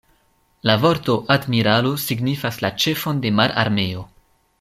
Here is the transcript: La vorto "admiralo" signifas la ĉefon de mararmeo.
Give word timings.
La 0.69 0.75
vorto 0.85 1.17
"admiralo" 1.35 1.91
signifas 2.05 2.57
la 2.65 2.73
ĉefon 2.85 3.21
de 3.27 3.33
mararmeo. 3.41 4.07